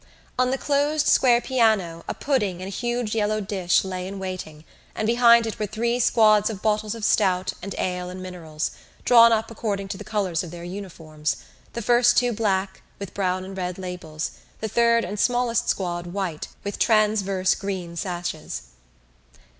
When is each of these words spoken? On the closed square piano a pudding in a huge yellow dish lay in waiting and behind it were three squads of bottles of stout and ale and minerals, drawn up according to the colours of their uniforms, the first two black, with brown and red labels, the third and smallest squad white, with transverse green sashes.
On 0.39 0.49
the 0.49 0.57
closed 0.57 1.05
square 1.05 1.39
piano 1.41 2.03
a 2.07 2.15
pudding 2.15 2.59
in 2.59 2.65
a 2.65 2.71
huge 2.71 3.13
yellow 3.13 3.39
dish 3.39 3.83
lay 3.85 4.07
in 4.07 4.17
waiting 4.17 4.63
and 4.95 5.05
behind 5.05 5.45
it 5.45 5.59
were 5.59 5.67
three 5.67 5.99
squads 5.99 6.49
of 6.49 6.63
bottles 6.63 6.95
of 6.95 7.05
stout 7.05 7.53
and 7.61 7.75
ale 7.77 8.09
and 8.09 8.19
minerals, 8.19 8.71
drawn 9.05 9.31
up 9.31 9.51
according 9.51 9.89
to 9.89 9.99
the 9.99 10.03
colours 10.03 10.41
of 10.43 10.49
their 10.49 10.63
uniforms, 10.63 11.35
the 11.73 11.83
first 11.83 12.17
two 12.17 12.33
black, 12.33 12.81
with 12.97 13.13
brown 13.13 13.45
and 13.45 13.55
red 13.57 13.77
labels, 13.77 14.31
the 14.59 14.67
third 14.67 15.05
and 15.05 15.19
smallest 15.19 15.69
squad 15.69 16.07
white, 16.07 16.47
with 16.63 16.79
transverse 16.79 17.53
green 17.53 17.95
sashes. 17.95 18.63